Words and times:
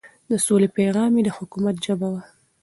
د 0.29 0.31
سولې 0.45 0.67
پيغام 0.77 1.11
يې 1.17 1.21
د 1.25 1.29
حکومت 1.37 1.75
ژبه 1.85 2.07
وه. 2.13 2.21